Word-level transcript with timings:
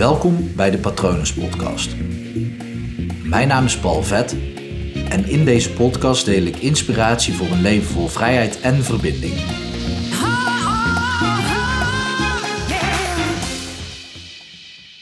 Welkom 0.00 0.54
bij 0.56 0.70
de 0.70 0.78
Patronus 0.78 1.32
Podcast. 1.34 1.96
Mijn 3.22 3.48
naam 3.48 3.64
is 3.64 3.78
Paul 3.78 4.02
Vet 4.02 4.36
en 5.08 5.28
in 5.28 5.44
deze 5.44 5.72
podcast 5.72 6.24
deel 6.24 6.42
ik 6.42 6.56
inspiratie 6.56 7.34
voor 7.34 7.46
een 7.46 7.60
leven 7.60 7.88
vol 7.88 8.08
vrijheid 8.08 8.60
en 8.60 8.84
verbinding. 8.84 9.34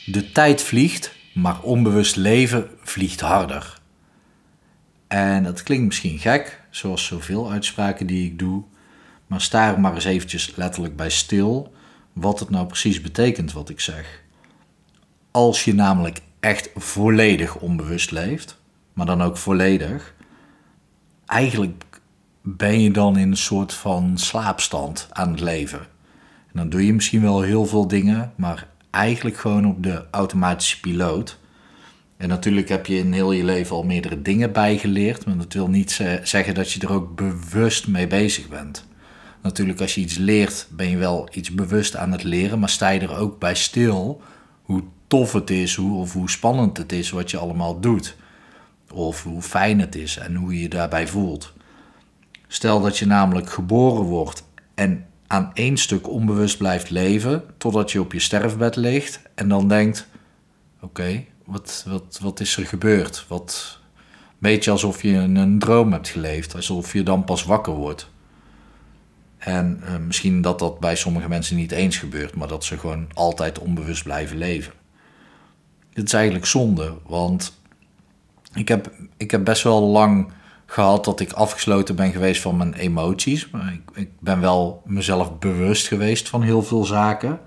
De 0.07 0.31
tijd 0.33 0.63
vliegt, 0.63 1.15
maar 1.35 1.63
onbewust 1.63 2.17
leven 2.17 2.69
vliegt 2.83 3.21
harder. 3.21 3.81
En 5.09 5.43
dat 5.43 5.63
klinkt 5.63 5.87
misschien 5.87 6.19
gek, 6.19 6.61
zoals 6.71 7.05
zoveel 7.05 7.51
uitspraken 7.51 8.07
die 8.07 8.27
ik 8.27 8.39
doe, 8.39 8.63
maar 9.27 9.41
sta 9.41 9.73
er 9.73 9.81
maar 9.81 9.95
eens 9.95 10.05
eventjes 10.05 10.57
letterlijk 10.57 10.97
bij 10.97 11.11
stil 11.11 11.73
wat 12.13 12.41
het 12.41 12.51
nou 12.51 12.67
precies 12.67 13.01
betekent 13.01 13.53
wat 13.53 13.69
ik 13.69 13.81
zeg. 13.81 14.27
Als 15.31 15.65
je 15.65 15.75
namelijk 15.75 16.21
echt 16.41 16.71
volledig 16.75 17.57
onbewust 17.57 18.11
leeft, 18.11 18.61
maar 18.93 19.07
dan 19.07 19.23
ook 19.23 19.37
volledig, 19.37 20.15
eigenlijk 21.27 21.85
ben 22.43 22.81
je 22.81 22.91
dan 22.91 23.17
in 23.17 23.31
een 23.31 23.37
soort 23.37 23.73
van 23.75 24.19
slaapstand 24.19 25.09
aan 25.11 25.31
het 25.31 25.41
leven. 25.41 25.79
En 26.47 26.55
dan 26.55 26.69
doe 26.69 26.87
je 26.87 26.95
misschien 26.95 27.23
wel 27.23 27.41
heel 27.41 27.67
veel 27.67 27.89
dingen, 27.89 28.33
maar 28.37 28.69
eigenlijk 28.91 29.37
gewoon 29.37 29.67
op 29.67 29.83
de 29.83 30.05
automatische 30.11 30.81
piloot. 30.81 31.39
En 32.17 32.29
natuurlijk 32.29 32.69
heb 32.69 32.87
je 32.87 32.97
in 32.97 33.13
heel 33.13 33.33
je 33.33 33.45
leven 33.45 33.77
al 33.77 33.83
meerdere 33.83 34.23
dingen 34.23 34.53
bijgeleerd, 34.53 35.27
maar 35.27 35.37
dat 35.37 35.53
wil 35.53 35.69
niet 35.69 35.91
zeggen 36.23 36.55
dat 36.55 36.73
je 36.73 36.81
er 36.81 36.93
ook 36.93 37.17
bewust 37.17 37.89
mee 37.89 38.07
bezig 38.07 38.49
bent. 38.49 38.87
Natuurlijk, 39.43 39.81
als 39.81 39.95
je 39.95 40.01
iets 40.01 40.17
leert, 40.17 40.69
ben 40.71 40.91
je 40.91 40.97
wel 40.97 41.29
iets 41.33 41.55
bewust 41.55 41.97
aan 41.97 42.13
het 42.13 42.23
leren, 42.23 42.59
maar 42.59 42.69
sta 42.69 42.89
je 42.89 43.01
er 43.01 43.17
ook 43.17 43.39
bij 43.39 43.55
stil 43.55 44.23
hoe 44.63 44.83
tof 45.09 45.33
het 45.33 45.51
is, 45.51 45.75
hoe, 45.75 45.99
of 45.99 46.13
hoe 46.13 46.31
spannend 46.31 46.77
het 46.77 46.93
is 46.93 47.11
wat 47.11 47.31
je 47.31 47.37
allemaal 47.37 47.81
doet. 47.81 48.17
Of 48.93 49.23
hoe 49.23 49.43
fijn 49.43 49.81
het 49.81 49.95
is 49.95 50.17
en 50.17 50.35
hoe 50.35 50.55
je 50.55 50.61
je 50.61 50.69
daarbij 50.69 51.09
voelt. 51.09 51.53
Stel 52.49 52.81
dat 52.81 52.99
je 52.99 53.07
namelijk 53.07 53.51
geboren 53.51 54.03
wordt 54.03 54.45
en 54.75 55.07
aan 55.27 55.51
één 55.55 55.77
stuk 55.77 56.09
onbewust 56.09 56.59
blijft 56.59 56.91
leven 56.91 57.45
totdat 57.57 57.93
je 57.93 58.01
op 58.01 58.13
je 58.13 58.21
sterfbed 58.21 58.77
ligt 58.77 59.21
en 59.35 59.49
dan 59.49 59.69
denkt: 59.69 60.09
oké, 60.81 61.25
wat, 61.45 61.85
wat, 61.89 62.19
wat 62.23 62.41
is 62.41 62.57
er 62.57 62.67
gebeurd? 62.67 63.25
Wat, 63.29 63.79
beetje 64.39 64.71
alsof 64.71 65.03
je 65.03 65.13
een, 65.13 65.59
droom 65.59 65.93
hebt 65.93 66.09
geleefd, 66.09 66.55
alsof 66.55 66.93
je 66.93 67.03
dan 67.03 67.25
pas 67.25 67.45
wakker 67.45 67.73
wordt. 67.73 68.11
En 69.39 69.81
uh, 69.85 69.97
misschien 69.97 70.41
dat 70.41 70.59
dat 70.59 70.81
bij 70.81 70.97
sommige 70.97 71.29
mensen 71.29 71.57
niet 71.57 71.73
eens 71.73 71.97
gebeurt, 71.97 72.35
maar 72.35 72.49
dat 72.49 72.65
ze 72.65 72.79
gewoon 72.79 73.07
altijd 73.15 73.59
onbewust 73.59 74.03
blijven 74.03 74.39
leven. 74.39 74.73
Dit 75.99 76.07
is 76.07 76.13
eigenlijk 76.13 76.47
zonde, 76.47 76.95
want 77.07 77.61
ik 78.55 78.69
heb, 78.69 78.93
ik 79.17 79.31
heb 79.31 79.45
best 79.45 79.63
wel 79.63 79.83
lang 79.83 80.29
gehad 80.67 81.05
dat 81.05 81.21
ik 81.21 81.33
afgesloten 81.33 81.97
ben 81.97 82.13
geweest 82.13 82.43
van 82.43 82.57
mijn 82.57 82.75
emoties. 82.75 83.51
Maar 83.51 83.73
ik, 83.73 83.97
ik 83.97 84.11
ben 84.21 84.41
wel 84.41 84.83
mezelf 84.85 85.39
bewust 85.39 85.89
geweest 85.89 86.29
van 86.29 86.43
heel 86.43 86.63
veel 86.63 86.85
zaken. 86.85 87.41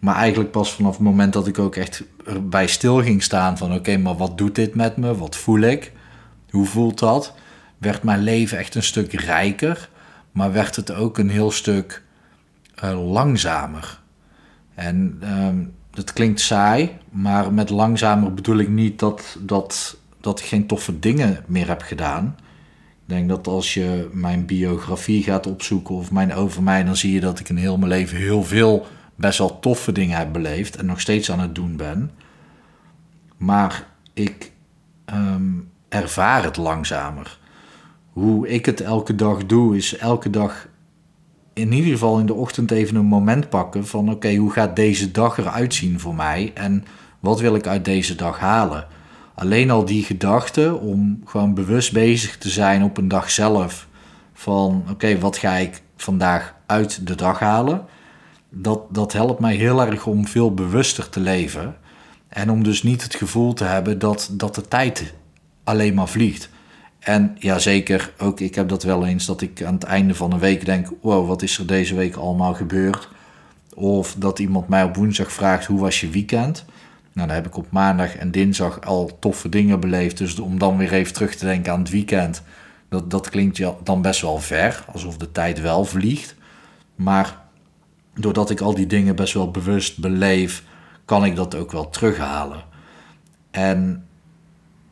Maar 0.00 0.14
eigenlijk 0.14 0.50
pas 0.50 0.72
vanaf 0.72 0.92
het 0.92 1.00
moment 1.00 1.32
dat 1.32 1.46
ik 1.46 1.58
ook 1.58 1.76
echt 1.76 2.04
erbij 2.26 2.66
stil 2.66 3.02
ging 3.02 3.22
staan 3.22 3.58
van 3.58 3.74
oké, 3.74 3.96
maar 3.96 4.16
wat 4.16 4.38
doet 4.38 4.54
dit 4.54 4.74
met 4.74 4.96
me? 4.96 5.16
Wat 5.16 5.36
voel 5.36 5.60
ik? 5.60 5.92
Hoe 6.50 6.66
voelt 6.66 6.98
dat? 6.98 7.34
Werd 7.78 8.02
mijn 8.02 8.22
leven 8.22 8.58
echt 8.58 8.74
een 8.74 8.82
stuk 8.82 9.12
rijker, 9.12 9.88
maar 10.32 10.52
werd 10.52 10.76
het 10.76 10.92
ook 10.92 11.18
een 11.18 11.30
heel 11.30 11.50
stuk 11.50 12.02
uh, 12.84 13.12
langzamer. 13.12 14.00
En 14.74 15.20
uh, 15.22 15.48
dat 15.90 16.12
klinkt 16.12 16.40
saai, 16.40 16.90
maar 17.10 17.52
met 17.52 17.70
langzamer 17.70 18.34
bedoel 18.34 18.58
ik 18.58 18.68
niet 18.68 18.98
dat, 18.98 19.36
dat 19.40 19.98
dat 20.20 20.38
ik 20.38 20.44
geen 20.44 20.66
toffe 20.66 20.98
dingen 20.98 21.44
meer 21.46 21.68
heb 21.68 21.82
gedaan. 21.82 22.36
Ik 23.06 23.16
denk 23.16 23.28
dat 23.28 23.46
als 23.46 23.74
je 23.74 24.08
mijn 24.12 24.46
biografie 24.46 25.22
gaat 25.22 25.46
opzoeken 25.46 25.94
of 25.94 26.10
mijn 26.10 26.34
over 26.34 26.62
mij, 26.62 26.84
dan 26.84 26.96
zie 26.96 27.12
je 27.12 27.20
dat 27.20 27.38
ik 27.38 27.48
in 27.48 27.56
heel 27.56 27.76
mijn 27.76 27.90
leven 27.90 28.16
heel 28.16 28.44
veel 28.44 28.86
best 29.14 29.38
wel 29.38 29.58
toffe 29.58 29.92
dingen 29.92 30.18
heb 30.18 30.32
beleefd 30.32 30.76
en 30.76 30.86
nog 30.86 31.00
steeds 31.00 31.30
aan 31.30 31.40
het 31.40 31.54
doen 31.54 31.76
ben. 31.76 32.10
Maar 33.36 33.86
ik 34.14 34.52
um, 35.14 35.70
ervaar 35.88 36.44
het 36.44 36.56
langzamer. 36.56 37.38
Hoe 38.12 38.48
ik 38.48 38.66
het 38.66 38.80
elke 38.80 39.14
dag 39.14 39.46
doe, 39.46 39.76
is 39.76 39.96
elke 39.96 40.30
dag 40.30 40.68
in 41.52 41.72
ieder 41.72 41.90
geval 41.90 42.18
in 42.18 42.26
de 42.26 42.34
ochtend 42.34 42.70
even 42.70 42.96
een 42.96 43.04
moment 43.04 43.48
pakken 43.48 43.86
van 43.86 44.10
oké, 44.10 44.34
hoe 44.34 44.52
gaat 44.52 44.76
deze 44.76 45.10
dag 45.10 45.38
eruit 45.38 45.74
zien 45.74 46.00
voor 46.00 46.14
mij 46.14 46.50
en 46.54 46.84
wat 47.20 47.40
wil 47.40 47.54
ik 47.54 47.66
uit 47.66 47.84
deze 47.84 48.14
dag 48.14 48.38
halen? 48.38 48.86
alleen 49.40 49.70
al 49.70 49.84
die 49.84 50.04
gedachte 50.04 50.78
om 50.80 51.22
gewoon 51.24 51.54
bewust 51.54 51.92
bezig 51.92 52.38
te 52.38 52.48
zijn 52.48 52.82
op 52.82 52.96
een 52.96 53.08
dag 53.08 53.30
zelf 53.30 53.86
van 54.32 54.84
oké, 54.90 55.18
wat 55.18 55.36
ga 55.36 55.54
ik 55.54 55.82
vandaag 55.96 56.54
uit 56.66 57.06
de 57.06 57.14
dag 57.14 57.38
halen? 57.38 57.84
Dat, 58.50 58.80
dat 58.90 59.12
helpt 59.12 59.40
mij 59.40 59.54
heel 59.54 59.86
erg 59.86 60.06
om 60.06 60.26
veel 60.26 60.54
bewuster 60.54 61.08
te 61.08 61.20
leven. 61.20 61.76
En 62.28 62.50
om 62.50 62.62
dus 62.62 62.82
niet 62.82 63.02
het 63.02 63.14
gevoel 63.14 63.52
te 63.52 63.64
hebben 63.64 63.98
dat, 63.98 64.30
dat 64.32 64.54
de 64.54 64.68
tijd 64.68 65.14
alleen 65.64 65.94
maar 65.94 66.08
vliegt. 66.08 66.48
En 67.00 67.36
ja, 67.38 67.58
zeker, 67.58 68.12
ook 68.18 68.40
ik 68.40 68.54
heb 68.54 68.68
dat 68.68 68.82
wel 68.82 69.06
eens 69.06 69.26
dat 69.26 69.40
ik 69.40 69.62
aan 69.62 69.74
het 69.74 69.84
einde 69.84 70.14
van 70.14 70.32
een 70.32 70.38
week 70.38 70.64
denk: 70.64 70.88
wow, 71.00 71.26
wat 71.28 71.42
is 71.42 71.58
er 71.58 71.66
deze 71.66 71.94
week 71.94 72.16
allemaal 72.16 72.54
gebeurd? 72.54 73.08
Of 73.74 74.14
dat 74.18 74.38
iemand 74.38 74.68
mij 74.68 74.82
op 74.82 74.96
woensdag 74.96 75.32
vraagt: 75.32 75.66
hoe 75.66 75.80
was 75.80 76.00
je 76.00 76.08
weekend? 76.08 76.64
Nou, 77.12 77.26
dan 77.26 77.36
heb 77.36 77.46
ik 77.46 77.56
op 77.56 77.70
maandag 77.70 78.16
en 78.16 78.30
dinsdag 78.30 78.80
al 78.80 79.10
toffe 79.18 79.48
dingen 79.48 79.80
beleefd. 79.80 80.18
Dus 80.18 80.38
om 80.38 80.58
dan 80.58 80.76
weer 80.76 80.92
even 80.92 81.12
terug 81.12 81.34
te 81.34 81.44
denken 81.44 81.72
aan 81.72 81.78
het 81.78 81.90
weekend, 81.90 82.42
dat, 82.88 83.10
dat 83.10 83.30
klinkt 83.30 83.62
dan 83.82 84.02
best 84.02 84.20
wel 84.20 84.38
ver, 84.38 84.84
alsof 84.92 85.16
de 85.16 85.32
tijd 85.32 85.60
wel 85.60 85.84
vliegt. 85.84 86.34
Maar 86.94 87.36
doordat 88.14 88.50
ik 88.50 88.60
al 88.60 88.74
die 88.74 88.86
dingen 88.86 89.16
best 89.16 89.34
wel 89.34 89.50
bewust 89.50 89.98
beleef, 89.98 90.62
kan 91.04 91.24
ik 91.24 91.36
dat 91.36 91.54
ook 91.54 91.72
wel 91.72 91.90
terughalen. 91.90 92.62
En 93.50 94.06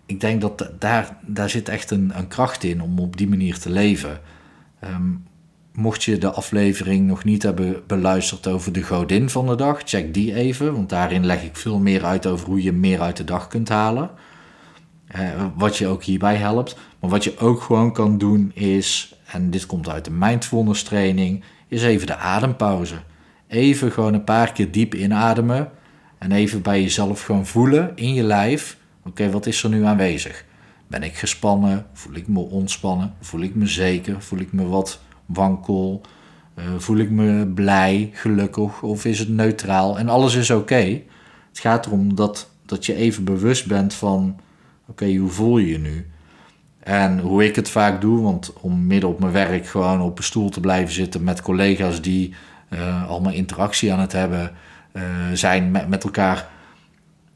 ik 0.08 0.20
denk 0.20 0.40
dat 0.40 0.70
daar, 0.78 1.16
daar 1.26 1.50
zit 1.50 1.68
echt 1.68 1.90
een, 1.90 2.12
een 2.14 2.28
kracht 2.28 2.64
in 2.64 2.82
om 2.82 2.98
op 2.98 3.16
die 3.16 3.28
manier 3.28 3.58
te 3.58 3.70
leven. 3.70 4.20
Um, 4.84 5.26
Mocht 5.72 6.04
je 6.04 6.18
de 6.18 6.30
aflevering 6.30 7.06
nog 7.06 7.24
niet 7.24 7.42
hebben 7.42 7.82
beluisterd 7.86 8.46
over 8.46 8.72
de 8.72 8.82
godin 8.82 9.30
van 9.30 9.46
de 9.46 9.54
dag, 9.54 9.82
check 9.84 10.14
die 10.14 10.34
even, 10.34 10.72
want 10.72 10.88
daarin 10.88 11.26
leg 11.26 11.42
ik 11.42 11.56
veel 11.56 11.78
meer 11.78 12.04
uit 12.04 12.26
over 12.26 12.46
hoe 12.46 12.62
je 12.62 12.72
meer 12.72 13.00
uit 13.00 13.16
de 13.16 13.24
dag 13.24 13.48
kunt 13.48 13.68
halen. 13.68 14.10
Uh, 15.16 15.44
wat 15.56 15.76
je 15.76 15.86
ook 15.86 16.02
hierbij 16.02 16.36
helpt. 16.36 16.76
Maar 17.00 17.10
wat 17.10 17.24
je 17.24 17.38
ook 17.38 17.60
gewoon 17.62 17.92
kan 17.92 18.18
doen 18.18 18.50
is, 18.54 19.16
en 19.26 19.50
dit 19.50 19.66
komt 19.66 19.88
uit 19.88 20.04
de 20.04 20.10
mindfulness 20.10 20.82
training, 20.82 21.44
is 21.68 21.82
even 21.82 22.06
de 22.06 22.16
adempauze. 22.16 22.96
Even 23.46 23.92
gewoon 23.92 24.14
een 24.14 24.24
paar 24.24 24.52
keer 24.52 24.70
diep 24.70 24.94
inademen 24.94 25.70
en 26.18 26.32
even 26.32 26.62
bij 26.62 26.82
jezelf 26.82 27.22
gewoon 27.22 27.46
voelen 27.46 27.92
in 27.94 28.14
je 28.14 28.22
lijf. 28.22 28.77
Oké, 29.08 29.30
wat 29.30 29.46
is 29.46 29.62
er 29.62 29.70
nu 29.70 29.84
aanwezig? 29.84 30.44
Ben 30.86 31.02
ik 31.02 31.16
gespannen? 31.16 31.86
Voel 31.92 32.14
ik 32.14 32.28
me 32.28 32.40
ontspannen? 32.40 33.14
Voel 33.20 33.40
ik 33.40 33.54
me 33.54 33.66
zeker? 33.66 34.22
Voel 34.22 34.38
ik 34.38 34.52
me 34.52 34.66
wat 34.66 35.00
wankel? 35.26 36.00
Uh, 36.58 36.64
voel 36.78 36.96
ik 36.96 37.10
me 37.10 37.46
blij, 37.46 38.10
gelukkig 38.12 38.82
of 38.82 39.04
is 39.04 39.18
het 39.18 39.28
neutraal? 39.28 39.98
En 39.98 40.08
alles 40.08 40.34
is 40.34 40.50
oké. 40.50 41.00
Het 41.48 41.58
gaat 41.58 41.86
erom 41.86 42.14
dat, 42.14 42.50
dat 42.66 42.86
je 42.86 42.94
even 42.94 43.24
bewust 43.24 43.66
bent 43.66 43.94
van: 43.94 44.40
oké, 44.86 45.16
hoe 45.16 45.30
voel 45.30 45.58
je 45.58 45.68
je 45.68 45.78
nu? 45.78 46.06
En 46.78 47.18
hoe 47.18 47.44
ik 47.44 47.56
het 47.56 47.70
vaak 47.70 48.00
doe, 48.00 48.22
want 48.22 48.52
om 48.60 48.86
midden 48.86 49.10
op 49.10 49.20
mijn 49.20 49.32
werk 49.32 49.66
gewoon 49.66 50.00
op 50.00 50.18
een 50.18 50.24
stoel 50.24 50.48
te 50.48 50.60
blijven 50.60 50.94
zitten 50.94 51.24
met 51.24 51.42
collega's 51.42 52.02
die 52.02 52.34
uh, 52.70 53.08
allemaal 53.08 53.32
interactie 53.32 53.92
aan 53.92 54.00
het 54.00 54.12
hebben 54.12 54.52
uh, 54.92 55.02
zijn 55.32 55.70
met, 55.70 55.88
met 55.88 56.04
elkaar. 56.04 56.48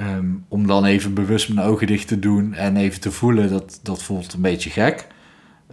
Um, 0.02 0.44
om 0.48 0.66
dan 0.66 0.84
even 0.84 1.14
bewust 1.14 1.48
mijn 1.48 1.66
ogen 1.66 1.86
dicht 1.86 2.08
te 2.08 2.18
doen 2.18 2.54
en 2.54 2.76
even 2.76 3.00
te 3.00 3.10
voelen, 3.10 3.50
dat, 3.50 3.80
dat 3.82 4.02
voelt 4.02 4.32
een 4.32 4.40
beetje 4.40 4.70
gek. 4.70 5.06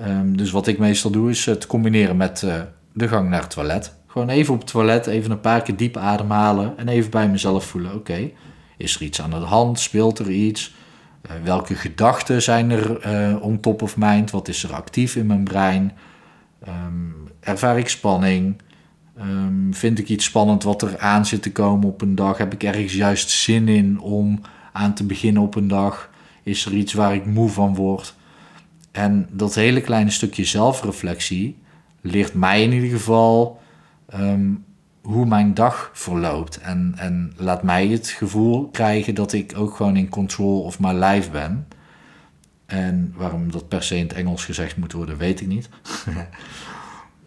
Um, 0.08 0.38
dus 0.38 0.52
wat 0.52 0.68
ik 0.68 0.78
meestal 0.78 1.12
doe 1.12 1.30
is 1.30 1.46
het 1.46 1.68
combineren 1.68 2.18
met 2.18 2.42
uh, 2.46 2.62
de 2.94 3.08
gang 3.08 3.30
naar 3.30 3.42
het 3.42 3.50
toilet. 3.50 3.96
Gewoon 4.08 4.30
even 4.30 4.54
op 4.54 4.60
het 4.60 4.70
toilet, 4.70 5.08
even 5.08 5.31
een 5.31 5.40
paar 5.40 5.62
keer 5.62 5.76
diep 5.76 5.98
ademhalen 5.98 6.78
en 6.78 6.88
even 6.88 7.12
bij 7.12 7.30
mezelf 7.30 7.66
voelen: 7.66 7.94
oké, 7.94 8.31
is 8.78 8.96
er 8.96 9.02
iets 9.02 9.22
aan 9.22 9.30
de 9.30 9.36
hand? 9.36 9.80
Speelt 9.80 10.20
er 10.20 10.31
iets? 10.31 10.76
Uh, 11.26 11.31
welke 11.44 11.76
gedachten 11.76 12.42
zijn 12.42 12.72
er 12.72 13.08
uh, 13.31 13.44
on 13.44 13.60
top 13.60 13.81
of 13.81 13.98
mind? 13.98 14.31
Wat 14.31 14.48
is 14.48 14.64
er 14.64 14.74
actief 14.74 15.16
in 15.16 15.26
mijn 15.26 15.44
brein? 15.44 15.92
Um, 16.68 17.16
ervaar 17.40 17.78
ik 17.78 17.90
spanning? 17.90 18.62
Um, 19.21 19.74
vind 19.74 20.00
ik 20.00 20.10
iets 20.10 20.25
spannend 20.25 20.63
wat 20.63 20.81
er 20.81 21.00
aan 21.00 21.25
zit 21.25 21.42
te 21.42 21.51
komen 21.51 21.88
op 21.88 22.01
een 22.01 22.16
dag? 22.16 22.38
Heb 22.38 22.54
ik 22.54 22.63
ergens 22.63 22.94
juist 22.94 23.30
zin 23.30 23.68
in 23.68 24.00
om 24.00 24.42
aan 24.74 24.94
te 24.94 25.04
beginnen 25.06 25.42
op 25.42 25.56
een 25.56 25.68
dag? 25.68 26.10
Is 26.44 26.66
er 26.66 26.74
iets 26.74 26.94
waar 26.94 27.13
ik 27.13 27.25
moe 27.25 27.50
van 27.50 27.75
word? 27.75 28.16
En 28.92 29.27
dat 29.31 29.56
hele 29.56 29.81
kleine 29.81 30.10
stukje 30.10 30.45
zelfreflectie 30.45 31.57
leert 32.01 32.33
mij 32.33 32.63
in 32.63 32.71
ieder 32.71 32.89
geval 32.89 33.62
um, 34.13 34.66
hoe 35.01 35.25
mijn 35.25 35.54
dag 35.54 35.92
verloopt. 35.94 36.57
En, 36.57 36.94
en 36.98 37.33
laat 37.38 37.63
mij 37.63 37.88
het 37.88 38.07
gevoel 38.07 38.68
krijgen 38.68 39.16
dat 39.16 39.33
ik 39.33 39.54
ook 39.57 39.75
gewoon 39.75 39.95
in 39.95 40.10
control 40.10 40.62
of 40.62 40.80
my 40.80 40.94
life 40.94 41.30
ben. 41.30 41.68
En 42.66 43.13
waarom 43.16 43.51
dat 43.51 43.68
per 43.68 43.83
se 43.83 43.95
in 43.95 44.04
het 44.04 44.13
Engels 44.13 44.45
gezegd 44.45 44.77
moet 44.77 44.92
worden, 44.92 45.18
weet 45.18 45.42
ik 45.42 45.48
niet. 45.48 45.69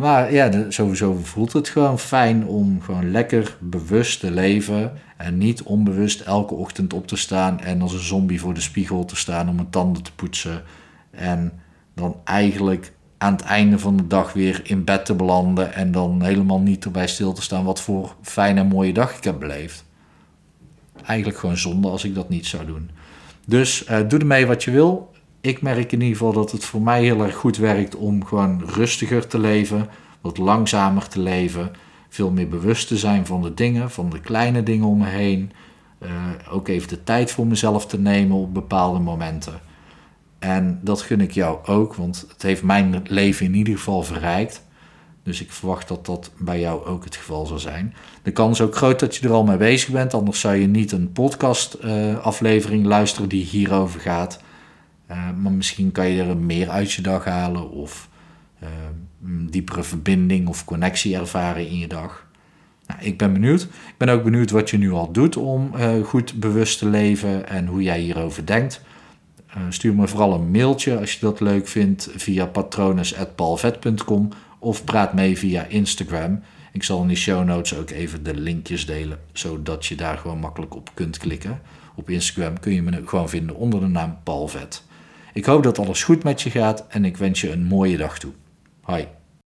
maar 0.03 0.33
ja, 0.33 0.71
sowieso 0.71 1.15
voelt 1.23 1.53
het 1.53 1.69
gewoon 1.69 1.99
fijn 1.99 2.47
om 2.47 2.81
gewoon 2.81 3.11
lekker 3.11 3.57
bewust 3.61 4.21
te 4.21 4.31
leven. 4.31 4.93
En 5.17 5.39
niet 5.39 5.63
onbewust 5.63 6.21
elke 6.21 6.55
ochtend 6.55 6.93
op 6.93 7.07
te 7.07 7.17
staan 7.17 7.61
en 7.61 7.83
als 7.83 7.93
een 7.93 7.99
zombie 7.99 8.41
voor 8.41 8.55
de 8.55 8.61
spiegel 8.61 9.05
te 9.05 9.17
staan 9.17 9.49
om 9.49 9.55
mijn 9.55 9.71
tanden 9.71 10.03
te 10.03 10.15
poetsen. 10.15 10.63
En 11.11 11.53
dan 11.95 12.17
eigenlijk 12.25 12.93
aan 13.19 13.33
het 13.33 13.43
einde 13.43 13.79
van 13.79 13.97
de 13.97 14.07
dag 14.07 14.33
weer 14.33 14.61
in 14.65 14.85
bed 14.85 15.05
te 15.05 15.15
belanden 15.15 15.75
en 15.75 15.93
dan 15.93 16.23
helemaal 16.23 16.61
niet 16.61 16.85
erbij 16.85 17.07
stil 17.07 17.33
te 17.33 17.43
staan 17.43 17.65
wat 17.65 17.81
voor 17.81 18.15
fijne 18.23 18.61
en 18.61 18.67
mooie 18.67 18.93
dag 18.93 19.17
ik 19.17 19.25
heb 19.25 19.39
beleefd. 19.39 19.85
Eigenlijk 21.05 21.39
gewoon 21.39 21.57
zonde 21.57 21.89
als 21.89 22.05
ik 22.05 22.15
dat 22.15 22.29
niet 22.29 22.47
zou 22.47 22.67
doen. 22.67 22.91
Dus 23.47 23.89
uh, 23.89 23.99
doe 24.09 24.19
ermee 24.19 24.47
wat 24.47 24.65
je 24.65 24.71
wil. 24.71 25.12
Ik 25.43 25.63
merk 25.63 25.93
in 25.93 26.01
ieder 26.01 26.17
geval 26.17 26.33
dat 26.33 26.53
het 26.53 26.65
voor 26.65 26.83
mij 26.83 27.03
heel 27.03 27.23
erg 27.23 27.35
goed 27.35 27.57
werkt 27.57 27.97
om 27.97 28.25
gewoon 28.25 28.63
rustiger 28.67 29.27
te 29.27 29.39
leven, 29.39 29.89
wat 30.21 30.39
langzamer 30.39 31.09
te 31.09 31.21
leven, 31.21 31.71
veel 32.09 32.31
meer 32.31 32.49
bewust 32.49 32.89
te 32.89 32.97
zijn 32.97 33.27
van 33.27 33.43
de 33.43 33.55
dingen, 33.55 33.91
van 33.91 34.11
de 34.11 34.21
kleine 34.21 34.63
dingen 34.63 34.87
om 34.87 34.99
me 34.99 35.07
heen. 35.07 35.53
Uh, 36.03 36.11
ook 36.51 36.69
even 36.69 36.89
de 36.89 37.05
tijd 37.05 37.31
voor 37.31 37.47
mezelf 37.47 37.87
te 37.87 37.99
nemen 37.99 38.37
op 38.37 38.55
bepaalde 38.55 38.99
momenten. 38.99 39.61
En 40.39 40.81
dat 40.83 41.03
gun 41.03 41.21
ik 41.21 41.33
jou 41.33 41.67
ook, 41.67 41.95
want 41.95 42.27
het 42.29 42.43
heeft 42.43 42.63
mijn 42.63 43.03
leven 43.07 43.47
in 43.47 43.55
ieder 43.55 43.75
geval 43.75 44.03
verrijkt. 44.03 44.63
Dus 45.23 45.41
ik 45.41 45.53
verwacht 45.53 45.89
dat 45.89 46.07
dat 46.07 46.31
bij 46.39 46.61
jou 46.61 46.87
ook 46.87 47.05
het 47.05 47.17
geval 47.17 47.47
zal 47.47 47.59
zijn. 47.59 47.95
De 48.23 48.33
kans 48.33 48.61
is 48.61 48.67
ook 48.67 48.77
groot 48.77 49.01
dat 49.01 49.17
je 49.17 49.27
er 49.27 49.35
al 49.35 49.45
mee 49.45 49.57
bezig 49.57 49.91
bent, 49.91 50.15
anders 50.15 50.41
zou 50.41 50.57
je 50.57 50.67
niet 50.67 50.93
een 50.93 51.13
podcast-aflevering 51.13 52.87
luisteren 52.87 53.29
die 53.29 53.45
hierover 53.45 54.01
gaat. 54.01 54.41
Uh, 55.13 55.31
maar 55.37 55.53
misschien 55.53 55.93
kan 55.93 56.09
je 56.09 56.23
er 56.23 56.37
meer 56.37 56.71
uit 56.71 56.93
je 56.93 57.03
dag 57.03 57.25
halen 57.25 57.71
of 57.71 58.09
uh, 58.63 58.69
een 59.25 59.51
diepere 59.51 59.83
verbinding 59.83 60.49
of 60.49 60.65
connectie 60.65 61.17
ervaren 61.17 61.69
in 61.69 61.79
je 61.79 61.87
dag. 61.87 62.27
Nou, 62.87 63.01
ik 63.03 63.19
ben 63.19 63.33
benieuwd. 63.33 63.63
Ik 63.63 63.95
ben 63.97 64.09
ook 64.09 64.23
benieuwd 64.23 64.51
wat 64.51 64.71
je 64.71 64.79
nu 64.79 64.93
al 64.93 65.13
doet 65.13 65.37
om 65.37 65.71
uh, 65.77 66.05
goed 66.05 66.41
bewust 66.41 66.79
te 66.79 66.89
leven 66.89 67.49
en 67.49 67.67
hoe 67.67 67.83
jij 67.83 68.01
hierover 68.01 68.47
denkt. 68.47 68.83
Uh, 69.57 69.63
stuur 69.69 69.95
me 69.95 70.09
vooral 70.09 70.35
een 70.35 70.51
mailtje 70.51 70.99
als 70.99 71.13
je 71.13 71.21
dat 71.21 71.41
leuk 71.41 71.69
vindt 71.69 72.09
via 72.17 72.47
patronus.palvet.com 72.47 74.29
of 74.59 74.85
praat 74.85 75.15
mee 75.15 75.39
via 75.39 75.65
Instagram. 75.65 76.43
Ik 76.73 76.83
zal 76.83 77.03
in 77.03 77.09
die 77.09 77.17
show 77.17 77.45
notes 77.45 77.77
ook 77.77 77.91
even 77.91 78.23
de 78.23 78.35
linkjes 78.35 78.87
delen, 78.87 79.19
zodat 79.33 79.87
je 79.87 79.95
daar 79.95 80.19
gewoon 80.19 80.39
makkelijk 80.39 80.75
op 80.75 80.91
kunt 80.95 81.19
klikken. 81.19 81.61
Op 81.95 82.11
Instagram 82.11 82.61
kun 82.61 82.73
je 82.73 82.83
me 82.83 83.03
gewoon 83.05 83.29
vinden 83.29 83.57
onder 83.57 83.81
de 83.81 83.87
naam 83.87 84.19
Palvet. 84.23 84.83
Ik 85.33 85.45
hoop 85.45 85.63
dat 85.63 85.79
alles 85.79 86.05
goed 86.05 86.23
met 86.23 86.43
je 86.43 86.51
gaat 86.51 86.87
en 86.89 87.05
ik 87.05 87.17
wens 87.17 87.41
je 87.41 87.51
een 87.51 87.65
mooie 87.65 87.97
dag 87.97 88.19
toe. 88.19 88.33
Hoi. 88.81 89.07